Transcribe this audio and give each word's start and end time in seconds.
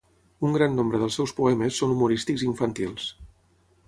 Un 0.47 0.53
gran 0.55 0.71
nombre 0.77 1.01
dels 1.03 1.17
seus 1.19 1.33
poemes 1.39 1.77
són 1.81 1.93
humorístics 1.97 2.47
i 2.47 2.47
infantils. 2.53 3.07